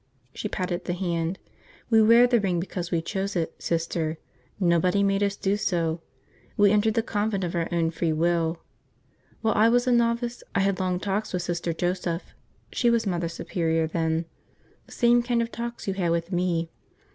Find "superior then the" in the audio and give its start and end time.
13.29-14.91